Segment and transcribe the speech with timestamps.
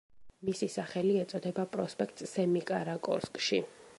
[0.47, 3.65] მისი სახელი ეწოდება პროსპექტს სემიკარაკორსკში.